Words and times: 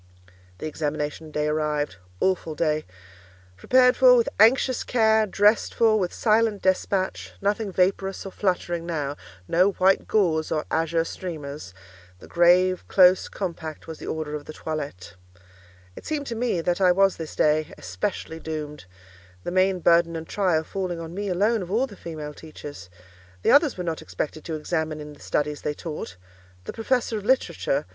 The 0.57 0.65
examination 0.65 1.29
day 1.29 1.45
arrived. 1.45 1.97
Awful 2.19 2.55
day! 2.55 2.85
Prepared 3.55 3.95
for 3.95 4.15
with 4.15 4.27
anxious 4.39 4.83
care, 4.83 5.27
dressed 5.27 5.75
for 5.75 5.99
with 5.99 6.11
silent 6.11 6.63
despatch—nothing 6.63 7.71
vaporous 7.71 8.25
or 8.25 8.31
fluttering 8.31 8.87
now—no 8.87 9.73
white 9.73 10.07
gauze 10.07 10.51
or 10.51 10.65
azure 10.71 11.03
streamers; 11.05 11.75
the 12.17 12.25
grave, 12.25 12.83
close, 12.87 13.29
compact 13.29 13.85
was 13.85 13.99
the 13.99 14.07
order 14.07 14.33
of 14.33 14.45
the 14.45 14.53
toilette. 14.53 15.13
It 15.95 16.07
seemed 16.07 16.25
to 16.25 16.35
me 16.35 16.61
that 16.61 16.81
I 16.81 16.91
was 16.91 17.17
this 17.17 17.35
day, 17.35 17.71
especially 17.77 18.39
doomed—the 18.39 19.51
main 19.51 19.81
burden 19.81 20.15
and 20.15 20.27
trial 20.27 20.63
falling 20.63 20.99
on 20.99 21.13
me 21.13 21.27
alone 21.27 21.61
of 21.61 21.69
all 21.69 21.85
the 21.85 21.95
female 21.95 22.33
teachers. 22.33 22.89
The 23.43 23.51
others 23.51 23.77
were 23.77 23.83
not 23.83 24.01
expected 24.01 24.43
to 24.45 24.55
examine 24.55 24.99
in 24.99 25.13
the 25.13 25.19
studies 25.19 25.61
they 25.61 25.75
taught; 25.75 26.17
the 26.63 26.73
professor 26.73 27.19
of 27.19 27.23
literature, 27.23 27.75
M. 27.75 27.85